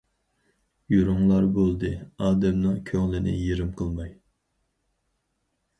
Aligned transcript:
يۈرۈڭلار 0.93 1.49
بولدى 1.57 1.91
ئادەمنىڭ 1.99 2.81
كۆڭلىنى 2.91 3.37
يېرىم 3.45 3.73
قىلماي. 3.83 4.13